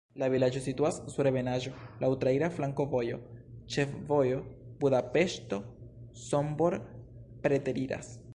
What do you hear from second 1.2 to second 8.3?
ebenaĵo, laŭ traira flankovojo, ĉefvojo Budapeŝto-Sombor preteriras.